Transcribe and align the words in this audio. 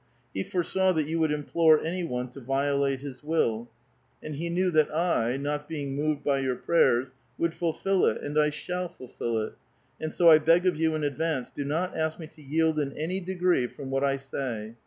He 0.33 0.41
foresaw 0.41 0.93
that 0.93 1.05
you 1.05 1.19
would 1.19 1.31
implore 1.31 1.79
any 1.79 2.03
one 2.03 2.27
to 2.29 2.39
violate 2.39 3.01
his 3.01 3.21
will, 3.23 3.69
and 4.23 4.33
he 4.33 4.49
knew 4.49 4.71
that 4.71 4.89
I, 4.91 5.37
not 5.37 5.67
being 5.67 5.95
moved 5.95 6.23
by 6.23 6.39
your 6.39 6.55
prayers, 6.55 7.13
would 7.37 7.53
fulfil 7.53 8.07
it, 8.07 8.19
and 8.19 8.35
I 8.35 8.49
shall 8.49 8.87
fulfil 8.87 9.37
it; 9.43 9.53
and 9.99 10.11
so 10.11 10.27
I 10.31 10.39
beg 10.39 10.65
of 10.65 10.75
you 10.75 10.95
in 10.95 11.03
advance, 11.03 11.51
do 11.51 11.63
not 11.63 11.95
ask 11.95 12.17
me 12.17 12.25
to 12.25 12.41
yield 12.41 12.79
in 12.79 12.93
any 12.93 13.19
degree 13.19 13.67
from 13.67 13.91
what 13.91 14.03
I 14.03 14.17
say. 14.17 14.73